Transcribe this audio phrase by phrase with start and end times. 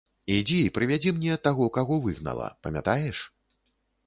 [0.35, 3.23] Ідзі і прывядзі мне таго, каго выгнала, памятаеш?